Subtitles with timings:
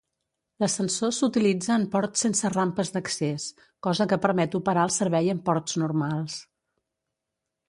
[0.61, 3.47] L'ascensor s'utilitza en ports sense rampes d'accés,
[3.89, 6.45] cosa que permet operar el servei en ports normals.